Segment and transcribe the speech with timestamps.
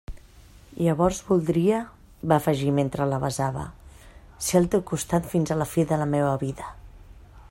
[0.85, 1.81] Llavors voldria
[2.31, 3.67] —va afegir mentre la besava—
[4.47, 6.73] ser al teu costat fins a la fi de la meua vida!